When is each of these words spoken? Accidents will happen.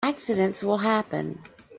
Accidents 0.03 0.63
will 0.63 0.79
happen. 0.79 1.37